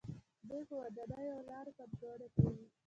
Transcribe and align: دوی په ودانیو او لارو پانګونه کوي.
دوی 0.49 0.63
په 0.69 0.75
ودانیو 0.81 1.35
او 1.37 1.41
لارو 1.49 1.71
پانګونه 1.77 2.27
کوي. 2.35 2.65